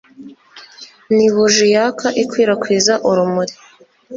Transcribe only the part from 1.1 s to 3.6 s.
ni buji yaka, ikwirakwiza urumuri